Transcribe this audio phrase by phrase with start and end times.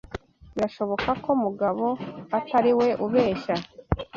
[0.55, 1.85] Birashoboka ko mugabo
[2.37, 3.55] atariwe ubeshya.